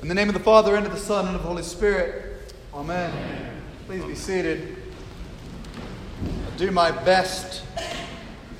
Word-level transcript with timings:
In 0.00 0.06
the 0.06 0.14
name 0.14 0.28
of 0.28 0.34
the 0.34 0.40
Father, 0.40 0.76
and 0.76 0.86
of 0.86 0.92
the 0.92 0.98
Son, 0.98 1.26
and 1.26 1.34
of 1.34 1.42
the 1.42 1.48
Holy 1.48 1.64
Spirit. 1.64 2.54
Amen. 2.72 3.12
Please 3.86 4.04
be 4.04 4.14
seated. 4.14 4.76
I'll 6.44 6.56
do 6.56 6.70
my 6.70 6.92
best 6.92 7.64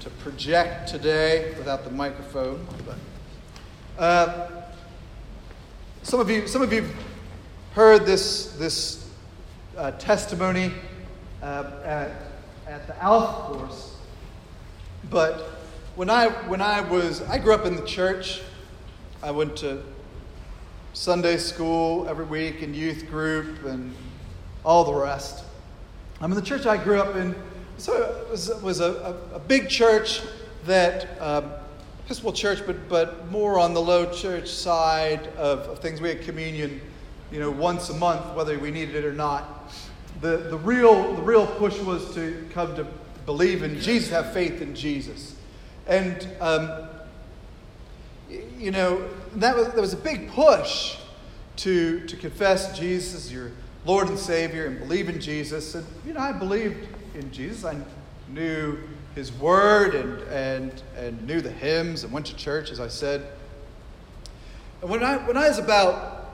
to 0.01 0.11
project 0.11 0.89
today 0.89 1.55
without 1.57 1.85
the 1.85 1.91
microphone. 1.91 2.67
But, 2.85 4.03
uh, 4.03 4.63
some 6.03 6.19
of 6.19 6.29
you, 6.29 6.49
some 6.49 6.61
of 6.61 6.73
you 6.73 6.89
heard 7.75 8.05
this, 8.05 8.55
this 8.55 9.09
uh, 9.77 9.93
testimony 9.93 10.73
uh, 11.41 11.71
at, 11.85 12.11
at 12.67 12.89
the 12.89 13.01
Alpha 13.01 13.55
course. 13.55 13.95
But 15.09 15.39
when 15.95 16.11
I, 16.11 16.31
when 16.49 16.61
I 16.61 16.81
was, 16.81 17.23
I 17.23 17.39
grew 17.39 17.55
up 17.55 17.65
in 17.65 17.77
the 17.77 17.87
church. 17.87 18.41
I 19.23 19.31
went 19.31 19.57
to 19.59 19.85
Sunday 20.95 21.39
school 21.39 22.07
every 22.07 22.27
week 22.27 22.61
and 22.61 22.77
youth 22.77 23.09
group 23.09 23.65
and 23.65 23.95
all 24.65 24.85
the 24.85 24.93
rest. 24.93 25.45
I 26.21 26.27
mean, 26.27 26.37
the 26.37 26.43
church 26.43 26.67
I 26.67 26.77
grew 26.77 27.01
up 27.01 27.17
in. 27.17 27.35
So 27.79 27.95
it 27.95 28.31
was, 28.31 28.51
it 28.51 28.63
was 28.63 28.81
a, 28.81 29.19
a, 29.33 29.37
a, 29.37 29.39
big 29.39 29.69
church 29.69 30.21
that, 30.67 31.21
um, 31.21 31.51
Episcopal 32.05 32.33
church, 32.33 32.63
but, 32.67 32.89
but 32.89 33.31
more 33.31 33.59
on 33.59 33.73
the 33.75 33.81
low 33.81 34.13
church 34.13 34.49
side 34.49 35.29
of, 35.39 35.61
of 35.61 35.79
things. 35.79 36.01
We 36.01 36.11
had 36.11 36.23
communion, 36.23 36.81
you 37.31 37.41
know, 37.41 37.51
once 37.51 37.89
a 37.89 37.95
month, 37.95 38.37
whether 38.37 38.59
we 38.59 38.71
needed 38.71 38.95
it 38.95 39.05
or 39.05 39.15
not. 39.15 39.73
The, 40.21 40.37
the, 40.37 40.59
real, 40.59 41.15
the 41.15 41.23
real 41.23 41.47
push 41.47 41.79
was 41.79 42.15
to 42.15 42.47
come 42.53 42.77
to 42.77 42.87
believe 43.25 43.63
in 43.63 43.81
Jesus, 43.81 44.11
have 44.11 44.33
faith 44.33 44.61
in 44.61 44.75
Jesus. 44.75 45.37
And 45.87 46.29
um, 46.41 46.89
you 48.59 48.71
know, 48.71 49.09
that 49.37 49.57
was, 49.57 49.69
that 49.69 49.81
was 49.81 49.93
a 49.93 49.99
big 49.99 50.31
push 50.31 50.97
to, 51.57 52.01
to 52.07 52.17
confess 52.17 52.79
Jesus 52.79 53.15
as 53.15 53.33
your 53.33 53.51
Lord 53.85 54.09
and 54.09 54.19
Savior 54.19 54.67
and 54.67 54.79
believe 54.79 55.09
in 55.09 55.21
Jesus. 55.21 55.75
And, 55.75 55.87
you 56.07 56.13
know, 56.13 56.21
I 56.21 56.33
believed 56.33 56.87
in 57.15 57.31
Jesus. 57.33 57.65
I 57.65 57.77
knew 58.29 58.79
his 59.15 59.33
word 59.33 59.95
and, 59.95 60.21
and, 60.29 60.83
and 60.97 61.27
knew 61.27 61.41
the 61.41 61.51
hymns 61.51 62.05
and 62.05 62.13
went 62.13 62.27
to 62.27 62.37
church, 62.37 62.71
as 62.71 62.81
I 62.81 62.89
said. 62.89 63.27
And 64.81 64.91
when 64.91 65.03
I, 65.03 65.17
when 65.19 65.37
I 65.37 65.49
was 65.49 65.59
about 65.59 66.33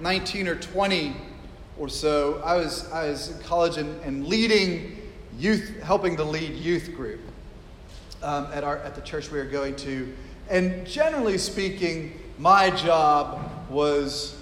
19 0.00 0.48
or 0.48 0.56
20 0.56 1.16
or 1.78 1.88
so, 1.88 2.42
I 2.44 2.56
was, 2.56 2.90
I 2.92 3.08
was 3.08 3.30
in 3.30 3.42
college 3.42 3.76
and, 3.76 4.00
and 4.02 4.26
leading 4.26 4.98
youth, 5.38 5.80
helping 5.82 6.16
to 6.16 6.24
lead 6.24 6.54
youth 6.54 6.94
group 6.94 7.20
um, 8.22 8.48
at, 8.52 8.64
our, 8.64 8.78
at 8.78 8.94
the 8.94 9.00
church 9.00 9.30
we 9.30 9.38
were 9.38 9.44
going 9.44 9.76
to. 9.76 10.12
And 10.50 10.84
generally 10.84 11.38
speaking, 11.38 12.12
my 12.36 12.70
job 12.70 13.48
was 13.70 14.36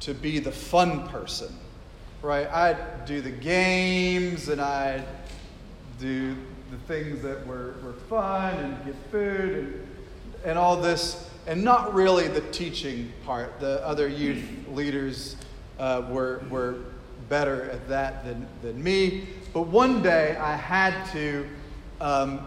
to 0.00 0.12
be 0.12 0.38
the 0.38 0.52
fun 0.52 1.08
person, 1.08 1.56
right? 2.20 2.46
I'd 2.48 3.06
do 3.06 3.22
the 3.22 3.30
games 3.30 4.50
and 4.50 4.60
I'd 4.60 5.06
do 5.98 6.36
the 6.70 6.76
things 6.86 7.22
that 7.22 7.46
were, 7.46 7.76
were 7.82 7.94
fun 8.10 8.54
and 8.56 8.84
get 8.84 8.94
food 9.10 9.56
and, 9.56 9.88
and 10.44 10.58
all 10.58 10.76
this, 10.76 11.30
and 11.46 11.64
not 11.64 11.94
really 11.94 12.28
the 12.28 12.42
teaching 12.52 13.10
part. 13.24 13.58
The 13.58 13.82
other 13.86 14.06
youth 14.06 14.44
leaders 14.68 15.36
uh, 15.78 16.02
were, 16.10 16.42
were 16.50 16.76
better 17.30 17.70
at 17.70 17.88
that 17.88 18.22
than, 18.26 18.46
than 18.60 18.82
me. 18.82 19.28
But 19.54 19.62
one 19.62 20.02
day 20.02 20.36
I 20.36 20.56
had 20.56 21.10
to 21.12 21.48
um, 22.02 22.46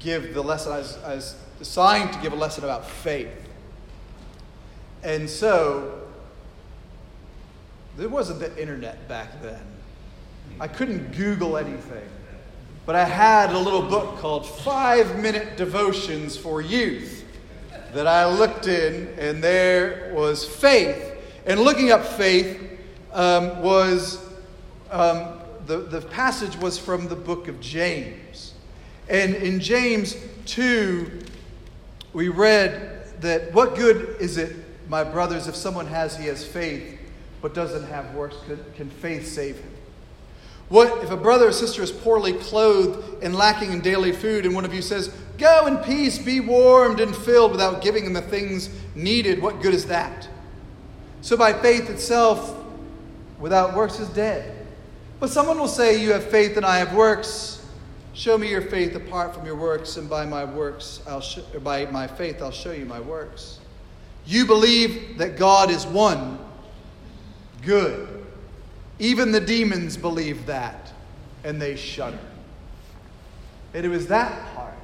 give 0.00 0.34
the 0.34 0.42
lesson. 0.42 0.72
I 0.72 0.78
was, 0.78 0.98
I 1.04 1.14
was 1.14 1.36
assigned 1.60 2.12
to 2.12 2.18
give 2.20 2.32
a 2.32 2.36
lesson 2.36 2.64
about 2.64 2.88
faith. 2.88 3.48
And 5.02 5.28
so, 5.28 6.02
there 7.96 8.08
wasn't 8.08 8.40
the 8.40 8.60
internet 8.60 9.08
back 9.08 9.42
then. 9.42 9.60
I 10.60 10.68
couldn't 10.68 11.16
Google 11.16 11.56
anything. 11.56 12.08
But 12.86 12.96
I 12.96 13.04
had 13.04 13.50
a 13.50 13.58
little 13.58 13.82
book 13.82 14.18
called 14.18 14.46
Five 14.46 15.18
Minute 15.18 15.56
Devotions 15.56 16.36
for 16.36 16.62
Youth 16.62 17.24
that 17.92 18.06
I 18.06 18.26
looked 18.26 18.66
in, 18.66 19.08
and 19.18 19.44
there 19.44 20.10
was 20.14 20.44
faith. 20.44 21.16
And 21.44 21.60
looking 21.60 21.90
up 21.90 22.04
faith 22.04 22.78
um, 23.12 23.62
was 23.62 24.24
um, 24.90 25.38
the, 25.66 25.78
the 25.78 26.00
passage 26.00 26.56
was 26.56 26.78
from 26.78 27.08
the 27.08 27.16
book 27.16 27.46
of 27.48 27.60
James. 27.60 28.54
And 29.08 29.34
in 29.34 29.60
James 29.60 30.16
2, 30.46 31.20
we 32.12 32.28
read 32.28 33.20
that 33.20 33.52
what 33.52 33.76
good 33.76 34.16
is 34.20 34.36
it, 34.36 34.56
my 34.88 35.04
brothers, 35.04 35.48
if 35.48 35.56
someone 35.56 35.86
has, 35.86 36.16
he 36.16 36.26
has 36.26 36.44
faith, 36.44 36.98
but 37.42 37.54
doesn't 37.54 37.84
have 37.84 38.14
works? 38.14 38.36
Can, 38.46 38.64
can 38.74 38.90
faith 38.90 39.26
save 39.26 39.56
him? 39.56 39.70
What 40.68 41.02
if 41.02 41.10
a 41.10 41.16
brother 41.16 41.48
or 41.48 41.52
sister 41.52 41.82
is 41.82 41.90
poorly 41.90 42.34
clothed 42.34 43.22
and 43.22 43.34
lacking 43.34 43.72
in 43.72 43.80
daily 43.80 44.12
food, 44.12 44.44
and 44.44 44.54
one 44.54 44.64
of 44.64 44.74
you 44.74 44.82
says, 44.82 45.14
Go 45.38 45.66
in 45.66 45.78
peace, 45.78 46.18
be 46.18 46.40
warmed 46.40 47.00
and 47.00 47.14
filled 47.14 47.52
without 47.52 47.80
giving 47.80 48.04
them 48.04 48.12
the 48.12 48.22
things 48.22 48.70
needed? 48.94 49.40
What 49.40 49.62
good 49.62 49.72
is 49.72 49.86
that? 49.86 50.28
So 51.22 51.36
by 51.36 51.52
faith 51.52 51.88
itself, 51.88 52.56
without 53.38 53.74
works, 53.74 53.98
is 54.00 54.08
dead. 54.10 54.66
But 55.20 55.30
someone 55.30 55.58
will 55.58 55.68
say, 55.68 56.02
You 56.02 56.12
have 56.12 56.24
faith 56.24 56.56
and 56.56 56.66
I 56.66 56.78
have 56.78 56.94
works. 56.94 57.57
Show 58.18 58.36
me 58.36 58.50
your 58.50 58.62
faith 58.62 58.96
apart 58.96 59.32
from 59.32 59.46
your 59.46 59.54
works, 59.54 59.96
and 59.96 60.10
by 60.10 60.26
my 60.26 60.44
works, 60.44 61.00
I'll 61.06 61.20
sh- 61.20 61.38
by 61.62 61.86
my 61.86 62.08
faith, 62.08 62.42
I'll 62.42 62.50
show 62.50 62.72
you 62.72 62.84
my 62.84 62.98
works. 62.98 63.60
You 64.26 64.44
believe 64.44 65.18
that 65.18 65.38
God 65.38 65.70
is 65.70 65.86
one. 65.86 66.40
Good. 67.62 68.26
Even 68.98 69.30
the 69.30 69.40
demons 69.40 69.96
believe 69.96 70.46
that, 70.46 70.92
and 71.44 71.62
they 71.62 71.76
shudder. 71.76 72.18
And 73.72 73.86
it 73.86 73.88
was 73.88 74.08
that 74.08 74.52
part. 74.52 74.74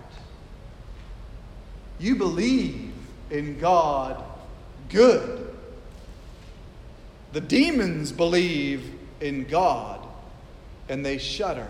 You 1.99 2.15
believe 2.15 2.93
in 3.31 3.59
God. 3.59 4.23
Good. 4.91 5.53
The 7.33 7.41
demons 7.41 8.13
believe 8.13 8.93
in 9.21 9.43
God, 9.47 10.07
and 10.89 11.05
they 11.05 11.19
shudder. 11.19 11.67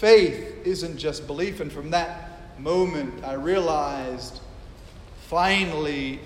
Faith 0.00 0.66
isn't 0.66 0.96
just 0.96 1.26
belief. 1.26 1.60
And 1.60 1.70
from 1.70 1.90
that 1.90 2.58
moment, 2.58 3.22
I 3.22 3.34
realized 3.34 4.40
finally 5.28 6.20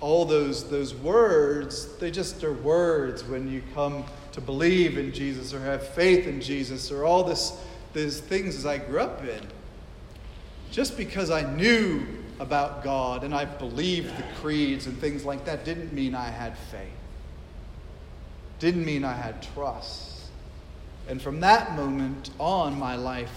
all 0.00 0.24
those, 0.24 0.70
those 0.70 0.94
words, 0.94 1.96
they 1.96 2.12
just 2.12 2.44
are 2.44 2.52
words 2.52 3.24
when 3.24 3.50
you 3.50 3.60
come 3.74 4.04
to 4.30 4.40
believe 4.40 4.98
in 4.98 5.12
Jesus 5.12 5.52
or 5.52 5.58
have 5.58 5.84
faith 5.84 6.28
in 6.28 6.40
Jesus 6.40 6.92
or 6.92 7.04
all 7.04 7.24
this, 7.24 7.60
these 7.92 8.20
things 8.20 8.54
as 8.54 8.64
I 8.64 8.78
grew 8.78 9.00
up 9.00 9.24
in. 9.24 9.44
Just 10.70 10.96
because 10.96 11.28
I 11.28 11.42
knew 11.56 12.06
about 12.38 12.84
God 12.84 13.24
and 13.24 13.34
I 13.34 13.46
believed 13.46 14.16
the 14.16 14.22
creeds 14.40 14.86
and 14.86 14.96
things 14.96 15.24
like 15.24 15.44
that 15.46 15.64
didn't 15.64 15.92
mean 15.92 16.14
I 16.14 16.30
had 16.30 16.56
faith. 16.56 16.86
Didn't 18.60 18.84
mean 18.84 19.02
I 19.02 19.14
had 19.14 19.42
trust. 19.42 20.17
And 21.08 21.20
from 21.20 21.40
that 21.40 21.74
moment 21.74 22.30
on, 22.38 22.78
my 22.78 22.96
life 22.96 23.32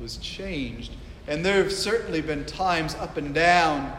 was 0.00 0.16
changed. 0.16 0.92
And 1.28 1.44
there 1.44 1.62
have 1.62 1.72
certainly 1.72 2.22
been 2.22 2.44
times 2.46 2.94
up 2.96 3.16
and 3.16 3.34
down 3.34 3.92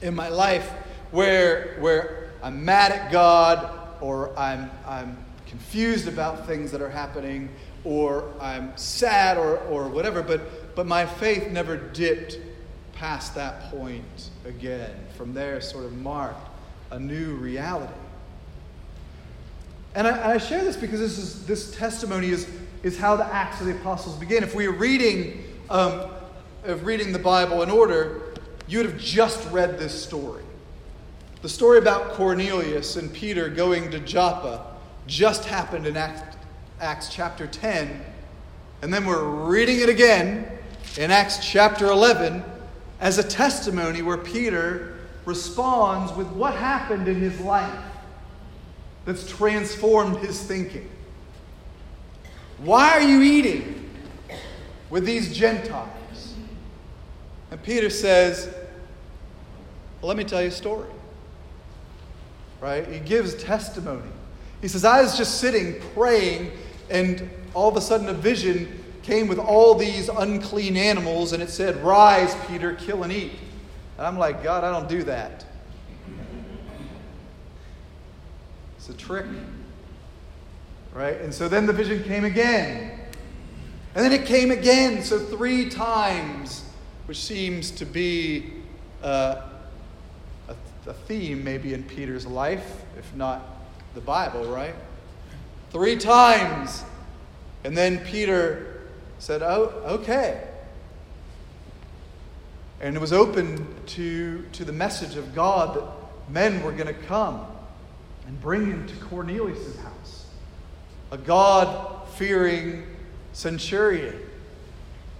in 0.00 0.14
my 0.14 0.28
life 0.28 0.70
where, 1.10 1.76
where 1.80 2.30
I'm 2.42 2.64
mad 2.64 2.92
at 2.92 3.12
God 3.12 3.78
or 4.00 4.36
I'm, 4.38 4.70
I'm 4.86 5.18
confused 5.46 6.08
about 6.08 6.46
things 6.46 6.70
that 6.70 6.80
are 6.80 6.88
happening 6.88 7.50
or 7.84 8.32
I'm 8.40 8.76
sad 8.76 9.36
or, 9.36 9.58
or 9.58 9.88
whatever, 9.88 10.22
but, 10.22 10.76
but 10.76 10.86
my 10.86 11.04
faith 11.04 11.50
never 11.50 11.76
dipped 11.76 12.38
past 12.92 13.34
that 13.34 13.70
point 13.70 14.30
again. 14.44 14.94
From 15.16 15.34
there, 15.34 15.60
sort 15.60 15.84
of 15.84 15.96
marked 15.96 16.48
a 16.90 16.98
new 16.98 17.34
reality. 17.34 17.92
And 19.94 20.06
I, 20.06 20.10
and 20.10 20.32
I, 20.32 20.38
share 20.38 20.62
this 20.62 20.76
because 20.76 21.00
this, 21.00 21.18
is, 21.18 21.44
this 21.46 21.74
testimony 21.74 22.28
is, 22.28 22.48
is 22.82 22.98
how 22.98 23.16
the 23.16 23.26
Acts 23.26 23.60
of 23.60 23.66
the 23.66 23.72
Apostles 23.72 24.16
begin. 24.16 24.44
If 24.44 24.54
we 24.54 24.66
are 24.66 24.72
reading, 24.72 25.44
um, 25.68 26.10
of 26.64 26.84
reading 26.84 27.12
the 27.12 27.18
Bible 27.18 27.62
in 27.62 27.70
order, 27.70 28.34
you 28.68 28.78
would 28.78 28.86
have 28.86 29.00
just 29.00 29.50
read 29.50 29.78
this 29.78 30.00
story. 30.00 30.44
The 31.42 31.48
story 31.48 31.78
about 31.78 32.12
Cornelius 32.12 32.96
and 32.96 33.12
Peter 33.12 33.48
going 33.48 33.90
to 33.90 33.98
Joppa 33.98 34.76
just 35.06 35.44
happened 35.44 35.86
in 35.86 35.96
Acts, 35.96 36.36
Acts 36.80 37.08
chapter 37.12 37.46
10. 37.46 38.04
And 38.82 38.94
then 38.94 39.06
we're 39.06 39.24
reading 39.24 39.80
it 39.80 39.88
again 39.88 40.46
in 40.98 41.10
Acts 41.10 41.38
chapter 41.44 41.86
11 41.86 42.44
as 43.00 43.18
a 43.18 43.22
testimony 43.22 44.02
where 44.02 44.18
Peter 44.18 44.98
responds 45.24 46.12
with 46.12 46.28
what 46.28 46.54
happened 46.54 47.08
in 47.08 47.16
his 47.16 47.40
life 47.40 47.89
that's 49.04 49.28
transformed 49.28 50.18
his 50.18 50.42
thinking. 50.42 50.88
Why 52.58 52.90
are 52.90 53.02
you 53.02 53.22
eating 53.22 53.90
with 54.90 55.04
these 55.04 55.34
Gentiles? 55.34 56.34
And 57.50 57.62
Peter 57.62 57.90
says, 57.90 58.52
well, 60.00 60.08
Let 60.08 60.16
me 60.16 60.24
tell 60.24 60.40
you 60.42 60.48
a 60.48 60.52
story. 60.52 60.88
right? 62.60 62.86
He 62.86 63.00
gives 63.00 63.34
testimony. 63.42 64.10
He 64.60 64.68
says, 64.68 64.84
I 64.84 65.00
was 65.02 65.16
just 65.16 65.40
sitting 65.40 65.80
praying, 65.94 66.52
and 66.90 67.28
all 67.54 67.68
of 67.68 67.76
a 67.76 67.80
sudden 67.80 68.08
a 68.08 68.14
vision 68.14 68.82
came 69.02 69.26
with 69.26 69.38
all 69.38 69.74
these 69.74 70.08
unclean 70.10 70.76
animals, 70.76 71.32
and 71.32 71.42
it 71.42 71.48
said, 71.48 71.82
Rise, 71.82 72.34
Peter, 72.46 72.74
kill 72.74 73.02
and 73.02 73.12
eat. 73.12 73.32
And 73.96 74.06
I'm 74.06 74.18
like, 74.18 74.42
God, 74.44 74.62
I 74.62 74.70
don't 74.70 74.88
do 74.88 75.02
that. 75.04 75.44
It's 78.80 78.88
a 78.88 78.94
trick. 78.94 79.26
Right? 80.94 81.20
And 81.20 81.34
so 81.34 81.50
then 81.50 81.66
the 81.66 81.72
vision 81.74 82.02
came 82.02 82.24
again. 82.24 82.98
And 83.94 84.02
then 84.02 84.10
it 84.10 84.24
came 84.24 84.50
again. 84.50 85.02
So 85.02 85.18
three 85.18 85.68
times, 85.68 86.64
which 87.04 87.18
seems 87.18 87.70
to 87.72 87.84
be 87.84 88.54
uh, 89.02 89.42
a, 90.48 90.54
a 90.86 90.94
theme 90.94 91.44
maybe 91.44 91.74
in 91.74 91.82
Peter's 91.82 92.26
life, 92.26 92.82
if 92.98 93.14
not 93.14 93.42
the 93.92 94.00
Bible, 94.00 94.46
right? 94.46 94.74
Three 95.72 95.96
times. 95.96 96.82
And 97.64 97.76
then 97.76 97.98
Peter 97.98 98.80
said, 99.18 99.42
Oh, 99.42 99.74
okay. 99.84 100.48
And 102.80 102.96
it 102.96 103.00
was 103.00 103.12
open 103.12 103.66
to, 103.88 104.42
to 104.52 104.64
the 104.64 104.72
message 104.72 105.16
of 105.16 105.34
God 105.34 105.74
that 105.74 106.32
men 106.32 106.62
were 106.62 106.72
going 106.72 106.86
to 106.86 106.94
come 107.02 107.46
and 108.26 108.40
bring 108.40 108.66
him 108.66 108.86
to 108.86 108.94
Cornelius' 108.96 109.76
house, 109.78 110.26
a 111.10 111.18
God 111.18 112.08
fearing 112.10 112.86
centurion. 113.32 114.18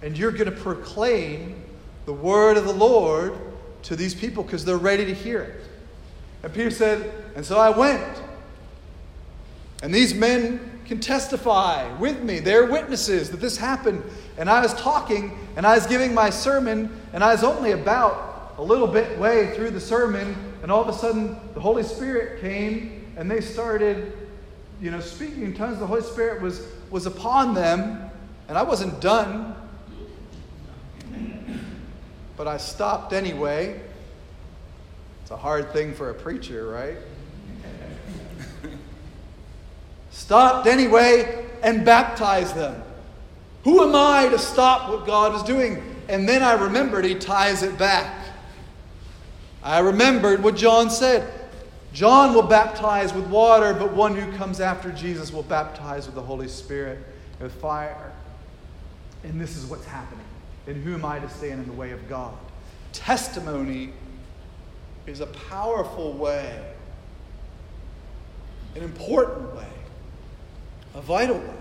And 0.01 0.17
you're 0.17 0.31
going 0.31 0.49
to 0.49 0.51
proclaim 0.51 1.63
the 2.05 2.13
word 2.13 2.57
of 2.57 2.65
the 2.65 2.73
Lord 2.73 3.37
to 3.83 3.95
these 3.95 4.15
people 4.15 4.43
because 4.43 4.65
they're 4.65 4.77
ready 4.77 5.05
to 5.05 5.13
hear 5.13 5.41
it. 5.41 5.65
And 6.43 6.53
Peter 6.53 6.71
said, 6.71 7.13
And 7.35 7.45
so 7.45 7.57
I 7.57 7.69
went. 7.69 8.21
And 9.83 9.93
these 9.93 10.13
men 10.13 10.81
can 10.85 10.99
testify 10.99 11.91
with 11.97 12.21
me. 12.21 12.39
They're 12.39 12.65
witnesses 12.65 13.31
that 13.31 13.37
this 13.37 13.57
happened. 13.57 14.03
And 14.37 14.49
I 14.49 14.61
was 14.61 14.73
talking 14.73 15.37
and 15.55 15.65
I 15.65 15.75
was 15.75 15.85
giving 15.85 16.13
my 16.13 16.29
sermon, 16.29 16.89
and 17.13 17.23
I 17.23 17.33
was 17.33 17.43
only 17.43 17.71
about 17.71 18.30
a 18.61 18.63
little 18.63 18.85
bit 18.85 19.17
way 19.17 19.51
through 19.55 19.71
the 19.71 19.79
sermon, 19.79 20.35
and 20.61 20.71
all 20.71 20.83
of 20.83 20.87
a 20.87 20.93
sudden 20.93 21.35
the 21.55 21.59
Holy 21.59 21.81
Spirit 21.81 22.41
came 22.41 23.11
and 23.17 23.29
they 23.29 23.41
started, 23.41 24.13
you 24.79 24.91
know, 24.91 24.99
speaking 24.99 25.41
in 25.41 25.55
tongues. 25.55 25.79
The 25.79 25.87
Holy 25.87 26.03
Spirit 26.03 26.43
was, 26.43 26.67
was 26.91 27.07
upon 27.07 27.55
them, 27.55 28.11
and 28.47 28.59
I 28.59 28.61
wasn't 28.61 29.01
done. 29.01 29.55
But 32.37 32.47
I 32.47 32.57
stopped 32.57 33.13
anyway. 33.13 33.81
It's 35.23 35.31
a 35.31 35.37
hard 35.37 35.73
thing 35.73 35.95
for 35.95 36.11
a 36.11 36.13
preacher, 36.13 36.67
right? 36.69 36.97
stopped 40.11 40.67
anyway 40.67 41.47
and 41.63 41.83
baptized 41.83 42.53
them. 42.53 42.79
Who 43.63 43.83
am 43.83 43.95
I 43.95 44.29
to 44.29 44.37
stop 44.37 44.87
what 44.87 45.07
God 45.07 45.33
is 45.33 45.41
doing? 45.41 45.81
And 46.07 46.29
then 46.29 46.43
I 46.43 46.53
remembered 46.53 47.05
he 47.05 47.15
ties 47.15 47.63
it 47.63 47.79
back. 47.79 48.20
I 49.63 49.79
remembered 49.79 50.43
what 50.43 50.55
John 50.55 50.89
said. 50.89 51.31
John 51.93 52.33
will 52.33 52.43
baptize 52.43 53.13
with 53.13 53.27
water, 53.27 53.73
but 53.73 53.93
one 53.93 54.15
who 54.15 54.31
comes 54.37 54.59
after 54.59 54.91
Jesus 54.91 55.31
will 55.31 55.43
baptize 55.43 56.05
with 56.05 56.15
the 56.15 56.21
Holy 56.21 56.47
Spirit 56.47 56.99
and 57.33 57.41
with 57.41 57.53
fire. 57.61 58.11
And 59.23 59.39
this 59.39 59.57
is 59.57 59.65
what's 59.65 59.85
happening. 59.85 60.25
And 60.67 60.81
who 60.83 60.93
am 60.93 61.03
I 61.03 61.19
to 61.19 61.29
stand 61.29 61.59
in 61.61 61.67
the 61.67 61.73
way 61.73 61.91
of 61.91 62.07
God? 62.07 62.33
Testimony 62.93 63.91
is 65.05 65.19
a 65.19 65.27
powerful 65.27 66.13
way, 66.13 66.73
an 68.75 68.83
important 68.83 69.53
way, 69.55 69.67
a 70.95 71.01
vital 71.01 71.37
way 71.37 71.55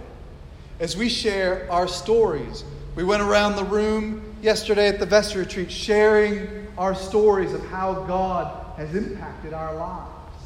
as 0.79 0.97
we 0.97 1.09
share 1.09 1.71
our 1.71 1.87
stories. 1.87 2.65
We 2.95 3.05
went 3.05 3.23
around 3.23 3.57
the 3.57 3.65
room 3.65 4.30
yesterday 4.43 4.89
at 4.89 4.99
the 4.99 5.07
vestry 5.07 5.43
retreat 5.43 5.71
sharing 5.71 6.67
our 6.79 6.95
stories 6.95 7.53
of 7.53 7.65
how 7.67 8.05
God 8.05 8.77
has 8.77 8.95
impacted 8.95 9.53
our 9.53 9.75
lives, 9.75 10.45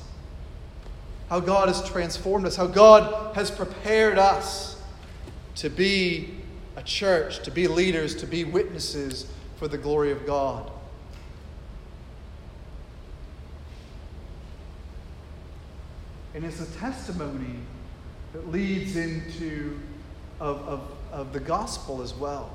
how 1.29 1.41
God 1.41 1.69
has 1.69 1.87
transformed 1.89 2.47
us, 2.47 2.57
how 2.57 2.67
God 2.67 3.35
has 3.37 3.51
prepared 3.51 4.19
us 4.19 4.83
to 5.57 5.71
be 5.71 6.35
a 6.77 6.83
church, 6.83 7.43
to 7.45 7.51
be 7.51 7.69
leaders, 7.69 8.15
to 8.17 8.27
be 8.27 8.45
witnesses 8.45 9.27
for 9.57 9.69
the 9.69 9.79
glory 9.79 10.11
of 10.11 10.27
God. 10.27 10.71
And 16.35 16.45
it's 16.45 16.61
a 16.61 16.79
testimony 16.79 17.61
that 18.33 18.51
leads 18.51 18.97
into 18.97 19.79
of, 20.41 20.61
of, 20.69 20.91
of 21.13 21.33
the 21.33 21.39
gospel 21.39 22.03
as 22.03 22.13
well. 22.13 22.53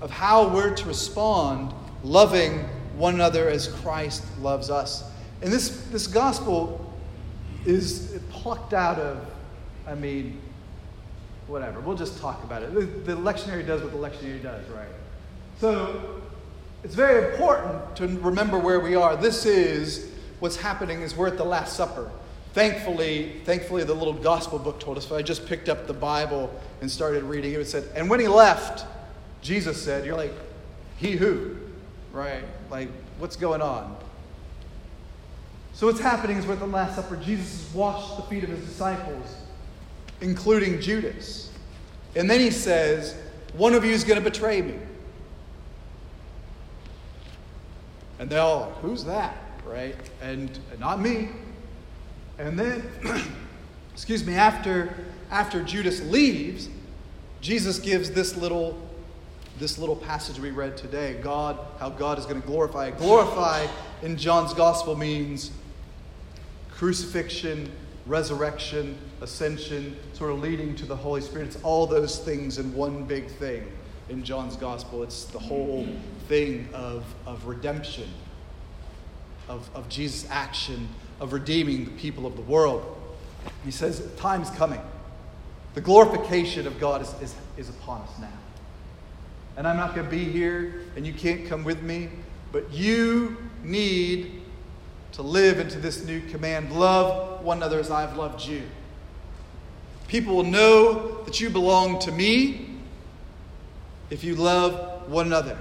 Of 0.00 0.10
how 0.10 0.48
we're 0.48 0.74
to 0.74 0.86
respond 0.86 1.74
loving 2.02 2.64
one 2.96 3.14
another 3.14 3.48
as 3.48 3.68
Christ 3.68 4.24
loves 4.40 4.70
us. 4.70 5.04
And 5.42 5.52
this, 5.52 5.86
this 5.90 6.06
gospel 6.06 6.92
is 7.66 8.18
plucked 8.30 8.72
out 8.72 8.98
of, 8.98 9.26
I 9.86 9.94
mean, 9.94 10.40
whatever. 11.46 11.80
We'll 11.80 11.96
just 11.96 12.18
talk 12.18 12.42
about 12.44 12.62
it. 12.62 12.74
The, 12.74 12.80
the 12.80 13.16
lectionary 13.16 13.66
does 13.66 13.82
what 13.82 13.92
the 13.92 13.98
lectionary 13.98 14.42
does, 14.42 14.66
right? 14.68 14.88
So 15.60 16.22
it's 16.82 16.94
very 16.94 17.32
important 17.32 17.96
to 17.96 18.06
remember 18.20 18.58
where 18.58 18.80
we 18.80 18.94
are. 18.94 19.16
This 19.16 19.44
is 19.44 20.10
what's 20.38 20.56
happening 20.56 21.02
is 21.02 21.14
we're 21.14 21.28
at 21.28 21.36
the 21.36 21.44
Last 21.44 21.76
Supper. 21.76 22.10
Thankfully, 22.52 23.40
thankfully, 23.44 23.84
the 23.84 23.94
little 23.94 24.14
gospel 24.14 24.58
book 24.58 24.80
told 24.80 24.96
us. 24.96 25.06
But 25.06 25.16
I 25.16 25.22
just 25.22 25.46
picked 25.46 25.68
up 25.68 25.86
the 25.86 25.92
Bible 25.92 26.52
and 26.80 26.90
started 26.90 27.22
reading 27.24 27.52
it. 27.52 27.60
It 27.60 27.68
said, 27.68 27.84
and 27.94 28.08
when 28.08 28.20
he 28.20 28.28
left, 28.28 28.86
Jesus 29.40 29.82
said, 29.82 30.04
"You're 30.04 30.16
like, 30.16 30.32
he 30.96 31.12
who, 31.12 31.56
right? 32.12 32.44
Like, 32.70 32.88
what's 33.18 33.36
going 33.36 33.62
on?" 33.62 33.96
So 35.72 35.86
what's 35.86 36.00
happening 36.00 36.36
is 36.36 36.46
we're 36.46 36.54
at 36.54 36.58
the 36.58 36.66
Last 36.66 36.96
Supper. 36.96 37.16
Jesus 37.16 37.64
has 37.64 37.74
washed 37.74 38.16
the 38.16 38.22
feet 38.24 38.44
of 38.44 38.50
his 38.50 38.64
disciples, 38.64 39.36
including 40.20 40.80
Judas, 40.80 41.50
and 42.16 42.28
then 42.28 42.40
he 42.40 42.50
says, 42.50 43.16
"One 43.54 43.74
of 43.74 43.84
you 43.84 43.92
is 43.92 44.04
going 44.04 44.22
to 44.22 44.24
betray 44.24 44.62
me." 44.62 44.74
And 48.18 48.28
they 48.28 48.38
all, 48.38 48.72
"Who's 48.82 49.04
that?" 49.04 49.36
Right? 49.64 49.96
And, 50.20 50.50
and 50.72 50.80
not 50.80 51.00
me. 51.00 51.28
And 52.40 52.58
then, 52.58 52.82
excuse 53.92 54.24
me, 54.24 54.34
after, 54.34 54.94
after 55.30 55.62
Judas 55.62 56.00
leaves, 56.00 56.70
Jesus 57.42 57.78
gives 57.78 58.10
this 58.10 58.34
little, 58.34 58.80
this 59.60 59.76
little 59.76 59.94
passage 59.94 60.40
we 60.40 60.50
read 60.50 60.74
today 60.74 61.18
God, 61.22 61.58
how 61.78 61.90
God 61.90 62.18
is 62.18 62.24
going 62.24 62.40
to 62.40 62.46
glorify. 62.46 62.90
Glorify 62.90 63.66
in 64.02 64.16
John's 64.16 64.54
gospel 64.54 64.96
means 64.96 65.52
crucifixion, 66.70 67.70
resurrection, 68.06 68.96
ascension, 69.20 69.96
sort 70.14 70.30
of 70.30 70.40
leading 70.40 70.74
to 70.76 70.86
the 70.86 70.96
Holy 70.96 71.20
Spirit. 71.20 71.48
It's 71.48 71.62
all 71.62 71.86
those 71.86 72.18
things 72.18 72.58
in 72.58 72.74
one 72.74 73.04
big 73.04 73.28
thing 73.28 73.70
in 74.08 74.24
John's 74.24 74.56
gospel. 74.56 75.02
It's 75.02 75.24
the 75.26 75.38
whole 75.38 75.86
thing 76.26 76.66
of, 76.72 77.04
of 77.26 77.44
redemption, 77.44 78.08
of, 79.46 79.68
of 79.74 79.90
Jesus' 79.90 80.26
action 80.30 80.88
of 81.20 81.34
redeeming 81.34 81.84
the 81.84 81.90
people 81.92 82.26
of 82.26 82.34
the 82.34 82.42
world. 82.42 82.96
He 83.62 83.70
says, 83.70 84.08
Time's 84.16 84.48
coming. 84.50 84.80
The 85.74 85.82
glorification 85.82 86.66
of 86.66 86.80
God 86.80 87.02
is, 87.02 87.14
is, 87.20 87.34
is 87.58 87.68
upon 87.68 88.00
us 88.00 88.18
now. 88.18 88.32
And 89.56 89.66
I'm 89.66 89.76
not 89.76 89.94
going 89.94 90.06
to 90.06 90.10
be 90.10 90.24
here, 90.24 90.82
and 90.96 91.06
you 91.06 91.12
can't 91.12 91.46
come 91.46 91.64
with 91.64 91.82
me, 91.82 92.08
but 92.52 92.72
you 92.72 93.36
need 93.62 94.42
to 95.12 95.22
live 95.22 95.58
into 95.58 95.78
this 95.78 96.04
new 96.04 96.20
command 96.28 96.72
love 96.72 97.44
one 97.44 97.58
another 97.58 97.78
as 97.78 97.90
I've 97.90 98.16
loved 98.16 98.44
you. 98.46 98.62
People 100.08 100.36
will 100.36 100.44
know 100.44 101.22
that 101.24 101.40
you 101.40 101.50
belong 101.50 101.98
to 102.00 102.12
me 102.12 102.70
if 104.10 104.24
you 104.24 104.34
love 104.34 105.08
one 105.08 105.26
another. 105.26 105.56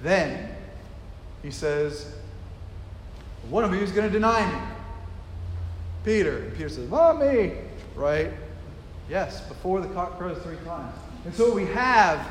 Then 0.00 0.54
he 1.42 1.50
says, 1.50 2.14
One 3.48 3.64
of 3.64 3.72
you 3.72 3.80
is 3.80 3.92
going 3.92 4.06
to 4.06 4.12
deny 4.12 4.50
me. 4.50 4.58
Peter. 6.04 6.38
And 6.38 6.52
Peter 6.54 6.68
says, 6.68 6.88
me. 6.88 7.52
Right? 7.98 8.30
Yes, 9.10 9.40
before 9.42 9.80
the 9.80 9.88
cock 9.88 10.18
crows 10.18 10.40
three 10.42 10.56
times. 10.64 10.94
And 11.24 11.34
so 11.34 11.52
we 11.52 11.66
have 11.66 12.26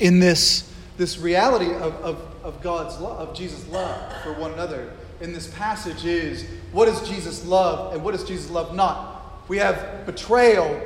in 0.00 0.18
this, 0.18 0.72
this 0.96 1.18
reality 1.18 1.72
of, 1.72 1.94
of, 1.96 2.34
of 2.42 2.62
God's 2.62 2.98
love, 2.98 3.28
of 3.28 3.36
Jesus' 3.36 3.68
love 3.68 4.22
for 4.22 4.32
one 4.32 4.52
another 4.52 4.90
in 5.20 5.32
this 5.32 5.46
passage 5.48 6.04
is 6.04 6.46
what 6.72 6.88
is 6.88 7.00
Jesus' 7.08 7.44
love 7.46 7.94
and 7.94 8.02
what 8.02 8.14
is 8.14 8.24
Jesus' 8.24 8.50
love 8.50 8.74
not? 8.74 9.48
We 9.48 9.58
have 9.58 10.06
betrayal, 10.06 10.80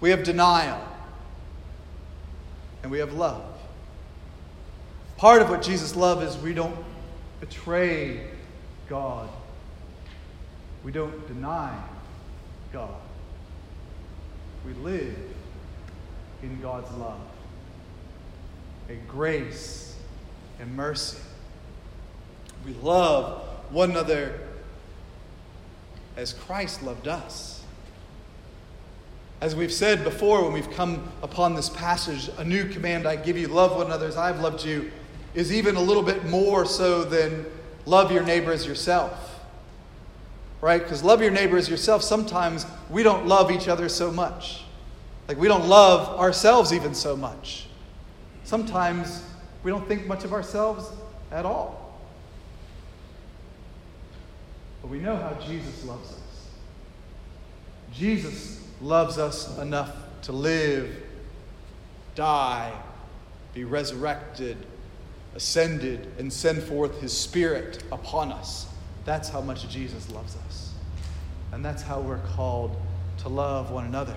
we 0.00 0.10
have 0.10 0.22
denial. 0.22 0.84
and 2.82 2.92
we 2.92 2.98
have 3.00 3.12
love. 3.12 3.42
Part 5.16 5.42
of 5.42 5.50
what 5.50 5.62
Jesus' 5.62 5.96
love 5.96 6.22
is 6.22 6.36
we 6.38 6.54
don't 6.54 6.76
betray 7.40 8.28
God, 8.88 9.28
we 10.84 10.92
don't 10.92 11.26
deny 11.26 11.76
God. 12.72 12.94
We 14.66 14.72
live 14.74 15.16
in 16.42 16.60
God's 16.60 16.90
love, 16.96 17.20
a 18.88 18.94
grace 19.08 19.96
and 20.60 20.74
mercy. 20.74 21.18
We 22.64 22.74
love 22.74 23.42
one 23.70 23.90
another 23.90 24.40
as 26.16 26.32
Christ 26.32 26.82
loved 26.82 27.08
us. 27.08 27.62
As 29.40 29.54
we've 29.54 29.72
said 29.72 30.02
before 30.02 30.42
when 30.42 30.52
we've 30.52 30.70
come 30.72 31.12
upon 31.22 31.54
this 31.54 31.68
passage, 31.68 32.28
a 32.38 32.44
new 32.44 32.68
command 32.68 33.06
I 33.06 33.14
give 33.14 33.38
you 33.38 33.46
love 33.46 33.76
one 33.76 33.86
another 33.86 34.06
as 34.06 34.16
I've 34.16 34.40
loved 34.40 34.64
you 34.64 34.90
is 35.34 35.52
even 35.52 35.76
a 35.76 35.80
little 35.80 36.02
bit 36.02 36.24
more 36.26 36.64
so 36.64 37.04
than 37.04 37.46
love 37.86 38.10
your 38.10 38.24
neighbor 38.24 38.50
as 38.50 38.66
yourself. 38.66 39.27
Right? 40.60 40.82
Because 40.82 41.04
love 41.04 41.22
your 41.22 41.30
neighbor 41.30 41.56
as 41.56 41.68
yourself, 41.68 42.02
sometimes 42.02 42.66
we 42.90 43.02
don't 43.02 43.26
love 43.26 43.50
each 43.50 43.68
other 43.68 43.88
so 43.88 44.10
much. 44.10 44.64
Like 45.28 45.38
we 45.38 45.46
don't 45.46 45.68
love 45.68 46.18
ourselves 46.18 46.72
even 46.72 46.94
so 46.94 47.16
much. 47.16 47.66
Sometimes 48.44 49.22
we 49.62 49.70
don't 49.70 49.86
think 49.86 50.06
much 50.06 50.24
of 50.24 50.32
ourselves 50.32 50.90
at 51.30 51.44
all. 51.44 52.00
But 54.80 54.90
we 54.90 54.98
know 54.98 55.16
how 55.16 55.34
Jesus 55.46 55.84
loves 55.84 56.12
us. 56.12 56.48
Jesus 57.92 58.64
loves 58.80 59.18
us 59.18 59.58
enough 59.58 59.94
to 60.22 60.32
live, 60.32 60.94
die, 62.14 62.72
be 63.54 63.64
resurrected, 63.64 64.56
ascended, 65.34 66.10
and 66.18 66.32
send 66.32 66.62
forth 66.62 67.00
his 67.00 67.16
Spirit 67.16 67.82
upon 67.92 68.32
us. 68.32 68.66
That's 69.04 69.28
how 69.28 69.40
much 69.40 69.68
Jesus 69.68 70.10
loves 70.10 70.36
us. 70.46 70.74
And 71.52 71.64
that's 71.64 71.82
how 71.82 72.00
we're 72.00 72.18
called 72.18 72.76
to 73.18 73.28
love 73.28 73.70
one 73.70 73.86
another. 73.86 74.16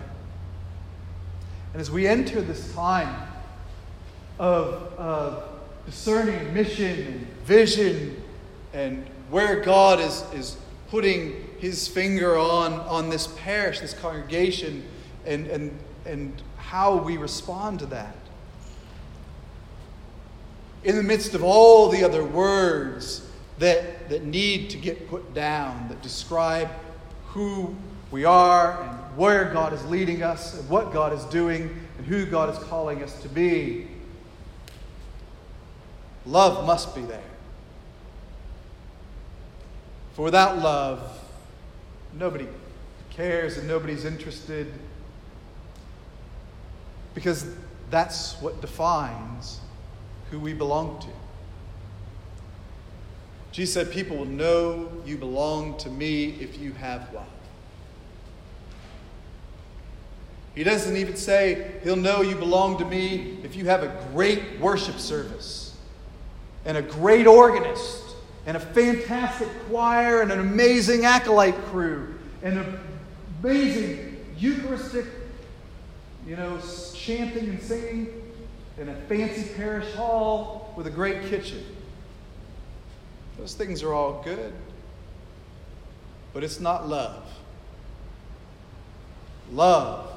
And 1.73 1.81
as 1.81 1.89
we 1.89 2.07
enter 2.07 2.41
this 2.41 2.73
time 2.73 3.27
of, 4.37 4.93
of 4.97 5.43
discerning 5.85 6.53
mission 6.53 6.99
and 6.99 7.27
vision 7.45 8.21
and 8.73 9.05
where 9.29 9.61
God 9.61 9.99
is, 9.99 10.23
is 10.33 10.57
putting 10.89 11.47
his 11.59 11.87
finger 11.87 12.37
on, 12.37 12.73
on 12.73 13.09
this 13.09 13.27
parish, 13.27 13.79
this 13.79 13.93
congregation, 13.93 14.83
and, 15.25 15.47
and, 15.47 15.79
and 16.05 16.41
how 16.57 16.97
we 16.97 17.17
respond 17.17 17.79
to 17.79 17.85
that. 17.87 18.15
In 20.83 20.97
the 20.97 21.03
midst 21.03 21.33
of 21.33 21.43
all 21.43 21.89
the 21.89 22.03
other 22.03 22.23
words 22.23 23.30
that, 23.61 24.09
that 24.09 24.25
need 24.25 24.71
to 24.71 24.77
get 24.77 25.07
put 25.07 25.35
down, 25.35 25.87
that 25.89 26.01
describe 26.01 26.67
who 27.27 27.75
we 28.09 28.25
are 28.25 28.81
and 28.81 28.89
where 29.15 29.53
God 29.53 29.71
is 29.71 29.85
leading 29.85 30.23
us 30.23 30.59
and 30.59 30.67
what 30.67 30.91
God 30.91 31.13
is 31.13 31.23
doing 31.25 31.69
and 31.97 32.07
who 32.07 32.25
God 32.25 32.49
is 32.49 32.57
calling 32.63 33.03
us 33.03 33.21
to 33.21 33.29
be. 33.29 33.87
Love 36.25 36.65
must 36.65 36.95
be 36.95 37.01
there. 37.01 37.21
For 40.13 40.23
without 40.23 40.57
love, 40.57 41.19
nobody 42.17 42.47
cares 43.11 43.59
and 43.59 43.67
nobody's 43.67 44.05
interested 44.05 44.73
because 47.13 47.45
that's 47.91 48.41
what 48.41 48.59
defines 48.59 49.59
who 50.31 50.39
we 50.39 50.53
belong 50.53 50.99
to. 51.01 51.07
Jesus 53.51 53.73
said, 53.73 53.91
People 53.91 54.17
will 54.17 54.25
know 54.25 54.89
you 55.05 55.17
belong 55.17 55.77
to 55.79 55.89
me 55.89 56.37
if 56.39 56.57
you 56.59 56.71
have 56.73 57.13
love. 57.13 57.25
He 60.55 60.63
doesn't 60.63 60.95
even 60.95 61.15
say, 61.15 61.79
He'll 61.83 61.95
know 61.95 62.21
you 62.21 62.35
belong 62.35 62.77
to 62.77 62.85
me 62.85 63.39
if 63.43 63.55
you 63.55 63.65
have 63.65 63.83
a 63.83 64.07
great 64.13 64.59
worship 64.59 64.99
service 64.99 65.75
and 66.65 66.77
a 66.77 66.81
great 66.81 67.27
organist 67.27 68.15
and 68.45 68.57
a 68.57 68.59
fantastic 68.59 69.47
choir 69.69 70.21
and 70.21 70.31
an 70.31 70.39
amazing 70.39 71.05
acolyte 71.05 71.57
crew 71.65 72.15
and 72.41 72.57
an 72.57 72.79
amazing 73.41 74.17
Eucharistic, 74.37 75.05
you 76.25 76.35
know, 76.35 76.59
chanting 76.95 77.49
and 77.49 77.61
singing 77.61 78.07
in 78.79 78.89
a 78.89 78.95
fancy 79.01 79.53
parish 79.55 79.93
hall 79.93 80.73
with 80.75 80.87
a 80.87 80.89
great 80.89 81.27
kitchen. 81.29 81.63
Those 83.41 83.55
things 83.55 83.81
are 83.81 83.91
all 83.91 84.21
good, 84.23 84.53
but 86.31 86.43
it's 86.43 86.59
not 86.59 86.87
love. 86.87 87.27
Love 89.51 90.13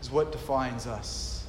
is 0.00 0.08
what 0.08 0.30
defines 0.30 0.86
us. 0.86 1.44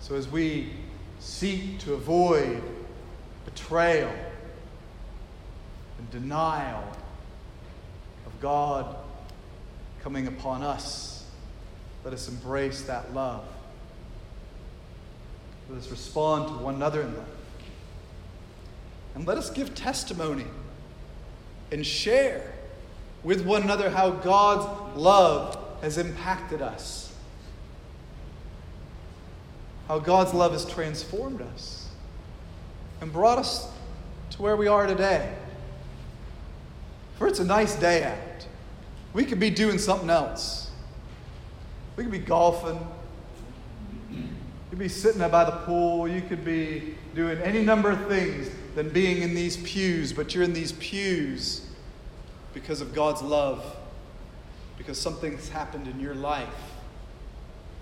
So 0.00 0.16
as 0.16 0.28
we 0.28 0.74
seek 1.18 1.78
to 1.78 1.94
avoid 1.94 2.62
betrayal 3.46 4.12
and 5.96 6.10
denial 6.10 6.84
of 8.26 8.38
God 8.38 8.96
coming 10.02 10.26
upon 10.26 10.62
us, 10.62 11.24
let 12.04 12.12
us 12.12 12.28
embrace 12.28 12.82
that 12.82 13.14
love. 13.14 13.46
Let 15.68 15.78
us 15.78 15.90
respond 15.90 16.48
to 16.48 16.64
one 16.64 16.76
another 16.76 17.02
in 17.02 17.14
love. 17.14 17.28
And 19.14 19.26
let 19.26 19.38
us 19.38 19.50
give 19.50 19.74
testimony 19.74 20.46
and 21.72 21.84
share 21.84 22.52
with 23.22 23.44
one 23.44 23.62
another 23.62 23.90
how 23.90 24.10
God's 24.10 24.96
love 24.96 25.58
has 25.80 25.98
impacted 25.98 26.62
us, 26.62 27.12
how 29.88 29.98
God's 29.98 30.32
love 30.32 30.52
has 30.52 30.64
transformed 30.64 31.40
us 31.40 31.88
and 33.00 33.12
brought 33.12 33.38
us 33.38 33.68
to 34.30 34.42
where 34.42 34.56
we 34.56 34.68
are 34.68 34.86
today. 34.86 35.34
For 37.18 37.26
it's 37.26 37.40
a 37.40 37.44
nice 37.44 37.74
day 37.76 38.04
out. 38.04 38.46
We 39.12 39.24
could 39.24 39.40
be 39.40 39.50
doing 39.50 39.78
something 39.78 40.10
else. 40.10 40.70
We 41.96 42.04
could 42.04 42.12
be 42.12 42.18
golfing. 42.18 42.86
Could 44.76 44.82
be 44.82 44.88
sitting 44.90 45.20
by 45.30 45.44
the 45.44 45.56
pool. 45.64 46.06
You 46.06 46.20
could 46.20 46.44
be 46.44 46.96
doing 47.14 47.38
any 47.38 47.62
number 47.62 47.90
of 47.90 48.08
things 48.08 48.50
than 48.74 48.90
being 48.90 49.22
in 49.22 49.34
these 49.34 49.56
pews, 49.56 50.12
but 50.12 50.34
you're 50.34 50.44
in 50.44 50.52
these 50.52 50.72
pews 50.72 51.66
because 52.52 52.82
of 52.82 52.94
God's 52.94 53.22
love, 53.22 53.64
because 54.76 55.00
something's 55.00 55.48
happened 55.48 55.88
in 55.88 55.98
your 55.98 56.14
life 56.14 56.74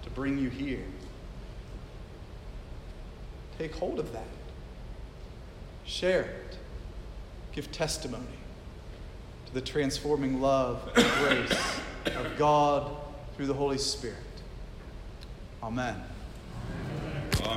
to 0.04 0.10
bring 0.10 0.38
you 0.38 0.48
here. 0.50 0.84
Take 3.58 3.74
hold 3.74 3.98
of 3.98 4.12
that. 4.12 4.28
Share 5.84 6.22
it. 6.22 6.58
Give 7.50 7.72
testimony 7.72 8.38
to 9.46 9.52
the 9.52 9.60
transforming 9.60 10.40
love 10.40 10.92
and 10.94 11.06
grace 11.24 11.80
of 12.14 12.38
God 12.38 12.96
through 13.34 13.46
the 13.46 13.54
Holy 13.54 13.78
Spirit. 13.78 14.14
Amen. 15.60 16.00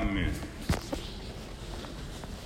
Amen. 0.07 0.56